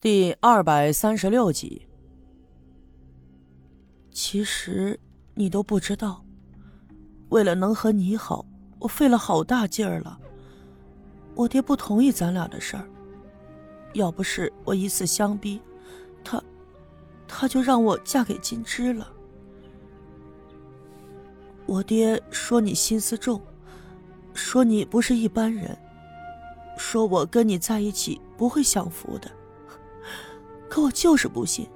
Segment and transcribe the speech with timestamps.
[0.00, 1.88] 第二百三十六集。
[4.12, 4.96] 其实
[5.34, 6.24] 你都不知道，
[7.30, 8.46] 为了能和你好，
[8.78, 10.16] 我费了好大劲儿了。
[11.34, 12.88] 我爹不同意咱俩的事儿，
[13.94, 15.60] 要不是我以死相逼，
[16.22, 16.40] 他，
[17.26, 19.12] 他就让我嫁给金枝了。
[21.66, 23.42] 我爹说你心思重，
[24.32, 25.76] 说你不是一般人，
[26.76, 29.28] 说我跟你在一起不会享福的。
[30.68, 31.68] 可我就是不信，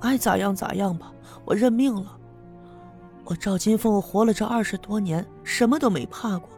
[0.00, 1.12] 爱咋样咋样吧，
[1.44, 2.16] 我认命了。
[3.24, 6.48] 我赵金凤活了这二十多年，什么都没怕过，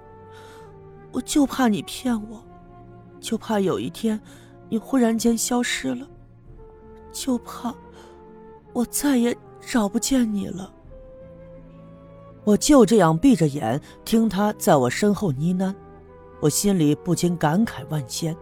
[1.10, 2.42] 我就怕你骗我，
[3.20, 4.18] 就怕有一天
[4.68, 6.06] 你忽然间消失了，
[7.12, 7.74] 就怕
[8.72, 10.72] 我再也找不见你了。
[12.44, 15.74] 我就这样闭着眼听他在我身后呢喃，
[16.40, 18.34] 我心里不禁感慨万千。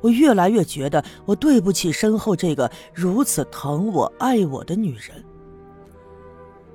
[0.00, 5.24] 我越来越觉得我对不起身后这个如此疼我、爱我的女人。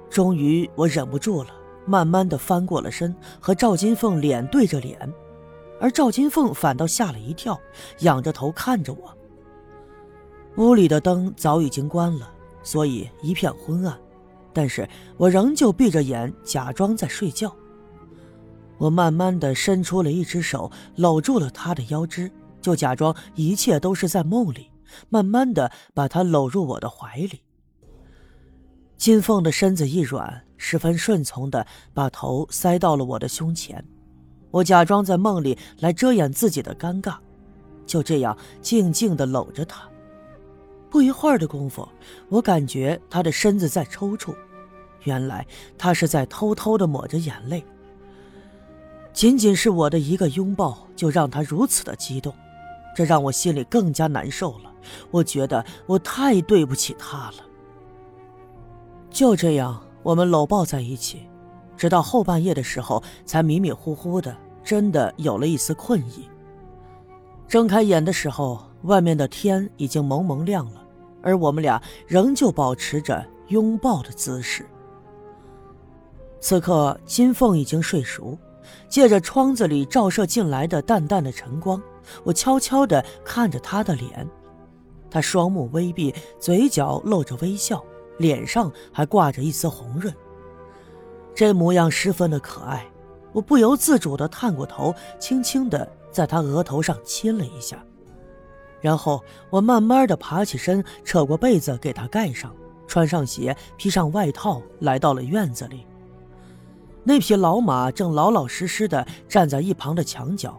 [0.09, 1.49] 终于，我忍不住了，
[1.85, 4.97] 慢慢的翻过了身，和赵金凤脸对着脸，
[5.79, 7.59] 而赵金凤反倒吓了一跳，
[7.99, 9.13] 仰着头看着我。
[10.57, 12.31] 屋里的灯早已经关了，
[12.63, 13.97] 所以一片昏暗，
[14.53, 17.53] 但是我仍旧闭着眼，假装在睡觉。
[18.77, 22.31] 我慢慢的伸出了一只手，搂住了她的腰肢。
[22.65, 24.71] 就假装一切都是在梦里，
[25.09, 27.41] 慢慢的把她搂入我的怀里。
[28.97, 33.85] 金凤的身子一软，十分顺从的把头塞到了我的胸前。
[34.49, 37.17] 我假装在梦里来遮掩自己的尴尬，
[37.85, 39.87] 就这样静静的搂着她。
[40.89, 41.87] 不一会儿的功夫，
[42.29, 44.33] 我感觉她的身子在抽搐，
[45.03, 45.45] 原来
[45.77, 47.63] 她是在偷偷的抹着眼泪。
[49.13, 52.33] 仅仅是我的一个拥抱，就让她如此的激动。
[52.95, 54.73] 这让我心里更加难受了，
[55.11, 57.45] 我觉得我太对不起他了。
[59.09, 61.27] 就这样，我们搂抱在一起，
[61.75, 66.29] 直到后半夜的时候，才迷迷糊糊的，真的有了一丝困意。
[67.47, 70.81] 睁开眼的时候，外面的天已经蒙蒙亮了，
[71.21, 74.65] 而我们俩仍旧保持着拥抱的姿势。
[76.39, 78.37] 此刻，金凤已经睡熟，
[78.87, 81.81] 借着窗子里照射进来的淡淡的晨光。
[82.23, 84.27] 我悄悄地看着他的脸，
[85.09, 87.83] 他双目微闭，嘴角露着微笑，
[88.17, 90.13] 脸上还挂着一丝红润。
[91.33, 92.85] 这模样十分的可爱，
[93.33, 97.83] 我不由自主地探过头，轻轻地在他额头上亲了一下，
[98.79, 102.55] 然后我慢慢地爬起身，扯过被子给他盖上，
[102.87, 105.85] 穿上鞋，披上外套，来到了院子里。
[107.03, 110.57] 那匹老马正老老实实地站在一旁的墙角。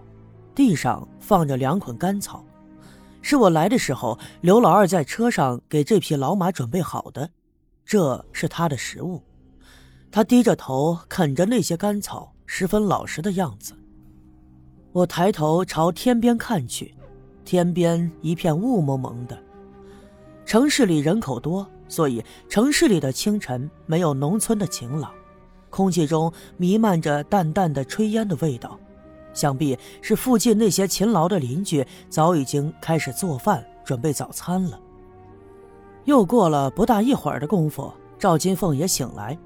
[0.56, 2.42] 地上放着两捆干草，
[3.20, 7.28] 是我来的时候刘老二在车上给这匹老马准备好的，
[7.84, 9.22] 这是他的食物。
[10.10, 13.74] 他低着头啃着那些干草，十分老实的样子。
[14.92, 16.94] 我抬头朝天边看去，
[17.44, 19.38] 天边一片雾蒙蒙的。
[20.46, 25.12] 城市里人口多，所以城市里的清晨没有农村的晴朗，
[25.68, 28.80] 空气中弥漫着淡淡的炊烟的味道。
[29.36, 34.80] 想必是附近那些勤劳的邻居早已经开始做饭准备早餐了。
[36.06, 39.38] 又过了不大一会儿的功夫，赵金凤也醒来。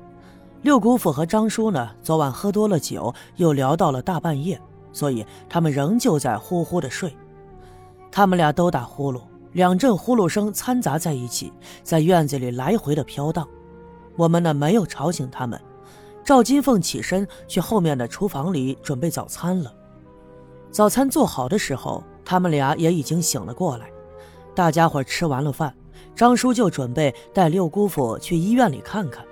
[0.63, 4.61] 六姑父和张叔呢，昨晚喝多了酒，又聊到了大半夜，
[4.93, 7.17] 所以他们仍旧在呼呼的睡。
[8.13, 9.23] 他们俩都打呼噜，
[9.53, 11.53] 两阵呼噜声掺杂在一起，
[11.83, 13.49] 在院子里来回的飘荡。
[14.17, 15.59] 我们呢，没有吵醒他们。
[16.23, 19.73] 赵金凤起身去后面的厨房里准备早餐了。
[20.71, 23.91] 早餐做好的时候，他们俩也已经醒了过来。
[24.55, 25.75] 大家伙吃完了饭，
[26.15, 29.25] 张叔就准备带六姑父去医院里看看。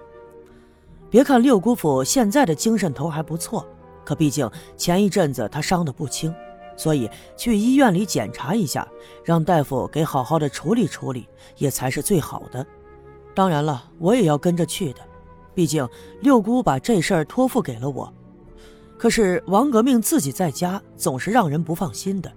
[1.11, 3.67] 别看六姑父现在的精神头还不错，
[4.05, 6.35] 可毕竟前一阵子他伤得不轻，
[6.77, 8.87] 所以去医院里检查一下，
[9.25, 12.67] 让大夫给好好的处理处理，也才是最好的。
[13.33, 15.01] 当然了，我也要跟着去的，
[15.55, 15.89] 毕竟
[16.21, 18.13] 六姑把这事儿托付给了我。
[18.99, 22.31] 可是王革命自己在家总是让人不放心的，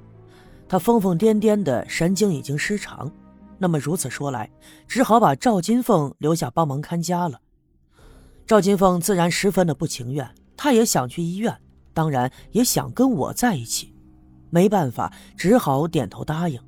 [0.69, 3.11] 他疯疯癫癫的神经已经失常。
[3.57, 4.49] 那么如此说来，
[4.87, 7.39] 只好把赵金凤留下帮忙看家了。
[8.45, 11.55] 赵金凤自然十分的不情愿，她也想去医院，
[11.93, 13.93] 当然也想跟我在一起。
[14.49, 16.59] 没办法，只好点头答应。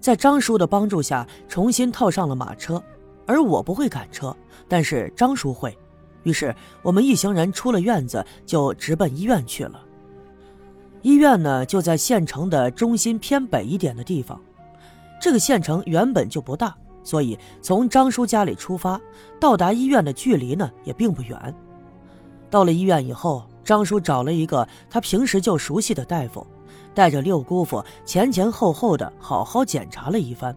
[0.00, 2.82] 在张叔的帮助下，重新套上了马车，
[3.26, 4.34] 而我不会赶车，
[4.68, 5.76] 但是张叔会。
[6.24, 9.80] 于是我们一行人出了院子，就直奔医院去了。
[11.02, 14.40] 医院呢，就在县城的中心偏北一点的地方。
[15.20, 19.00] 这个县城原本就不大，所以从张叔家里出发，
[19.38, 21.54] 到达医院的距离呢也并不远。
[22.50, 26.46] 到了医院以后，张叔找了一个他平时就熟悉的大夫，
[26.94, 30.56] 带着六姑父前前后后的好好检查了一番。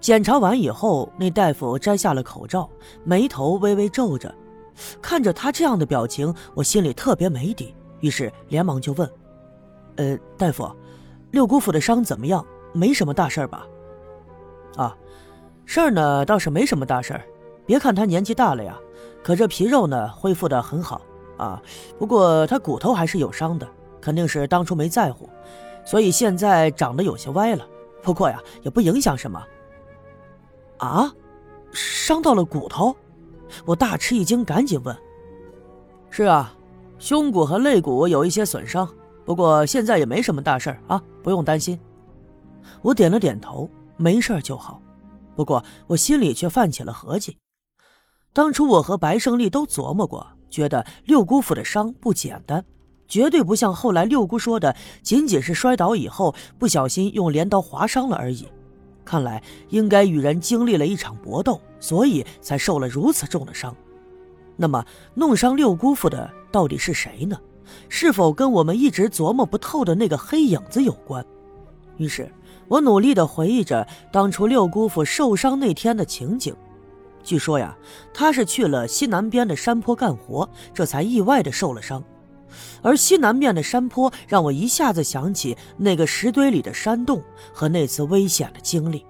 [0.00, 2.68] 检查完以后，那大夫摘下了口罩，
[3.04, 4.32] 眉头微微皱着，
[5.02, 9.10] 看着他这样的表情，我心里特别没底，于是连忙就问
[9.96, 10.70] ：“呃，大夫，
[11.32, 12.44] 六姑父的伤怎么样？
[12.72, 13.66] 没什么大事吧
[14.76, 14.96] ？”“啊，
[15.64, 17.22] 事儿呢倒是没什么大事儿，
[17.66, 18.78] 别看他年纪大了呀，
[19.24, 21.00] 可这皮肉呢恢复的很好
[21.36, 21.60] 啊。
[21.98, 23.66] 不过他骨头还是有伤的，
[24.00, 25.28] 肯定是当初没在乎，
[25.84, 27.66] 所以现在长得有些歪了。
[28.00, 29.44] 不过呀，也不影响什么。”
[30.78, 31.12] 啊，
[31.72, 32.96] 伤到了骨头，
[33.64, 34.96] 我大吃一惊，赶紧问
[36.10, 36.54] ：“是啊，
[36.98, 38.88] 胸骨和肋骨有一些损伤，
[39.24, 41.78] 不过现在也没什么大事啊，不用担心。”
[42.82, 44.80] 我点了点头，没事就好。
[45.34, 47.38] 不过我心里却泛起了合计，
[48.32, 52.64] 当初我和白胜利都琢磨过，觉得六姑父的伤不简单，
[53.06, 58.46] 绝对不像后来六姑说的，仅仅是摔倒以后不小心用镰刀划伤了而已。
[59.08, 63.74] 看来应该与人经历了一场搏斗，所以才受了如此重的伤。
[64.54, 64.84] 那么，
[65.14, 67.40] 弄伤六姑父的到底是谁呢？
[67.88, 71.24] 是否跟我们一直琢磨不透的那个黑影子有关？
[71.96, 72.30] 于是
[72.68, 76.54] 我努力地回忆着当初六姑父受伤那天的情景。
[77.24, 77.74] 据说呀，
[78.12, 82.04] 他是去了西南边的山坡干活，这才意外地受了伤。
[82.82, 87.22] 而西南面的山坡让我一下子想起那个石堆里的山洞
[87.52, 89.04] 和那次危险的经历。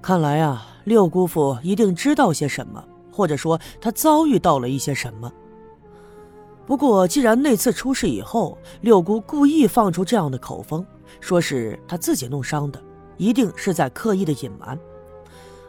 [0.00, 5.32] 看来啊，六姑父一定知道些什么，或者说他遭遇到了一些什么。
[6.66, 10.84] 不过，既然那次出事以后，六姑故意放出这样的口风，
[11.18, 12.78] 说是他自己弄伤的，
[13.16, 14.78] 一定是在刻意的隐瞒。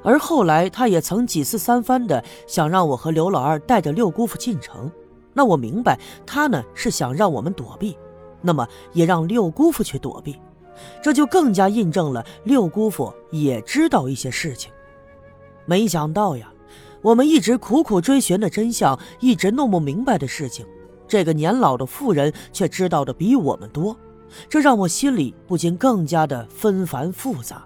[0.03, 4.91] 而后来，他也曾几次三番的想让我和刘老二带着六姑父进城。
[5.33, 7.97] 那我明白，他呢是想让我们躲避，
[8.41, 10.37] 那么也让六姑父去躲避，
[11.01, 14.71] 这就更加印证了六姑父也知道一些事情。
[15.65, 16.51] 没想到呀，
[17.01, 20.65] 我们一直苦苦追寻的真相，一直弄不明白的事情，
[21.07, 23.95] 这个年老的妇人却知道的比我们多，
[24.49, 27.65] 这让我心里不禁更加的纷繁复杂。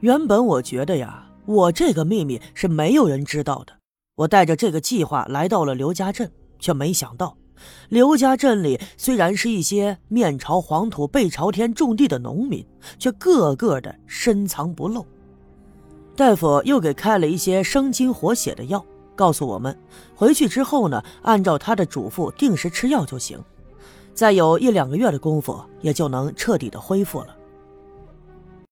[0.00, 3.72] 原本我觉得呀，我这个秘密是没有人知道的。
[4.16, 6.30] 我带着这个计划来到了刘家镇，
[6.60, 7.36] 却没想到，
[7.88, 12.64] 刘家镇里虽然是一些面朝黄土背朝天种地的农民，
[12.96, 15.04] 却个个的深藏不露。
[16.14, 18.84] 大夫又给开了一些生津活血的药，
[19.16, 19.76] 告诉我们
[20.14, 23.42] 回去之后呢，按照他的嘱咐定时吃药就行，
[24.14, 27.36] 再有一两个月的功夫，也就能彻底的恢复了。